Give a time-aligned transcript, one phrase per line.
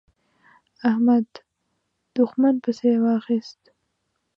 [0.89, 1.29] احمد؛
[2.15, 3.61] دوښمن پسې واخيست.